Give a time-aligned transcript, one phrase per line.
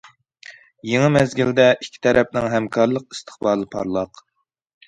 [0.91, 4.27] يېڭى مەزگىلدە، ئىككى تەرەپنىڭ ھەمكارلىق ئىستىقبالى پارلاق.